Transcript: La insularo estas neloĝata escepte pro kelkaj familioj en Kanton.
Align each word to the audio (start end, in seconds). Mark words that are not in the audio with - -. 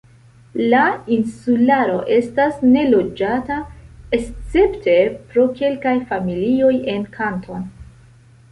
La 0.69 0.85
insularo 1.17 1.97
estas 2.15 2.57
neloĝata 2.77 3.59
escepte 4.19 4.97
pro 5.33 5.47
kelkaj 5.61 5.95
familioj 6.15 6.75
en 6.97 7.09
Kanton. 7.21 7.73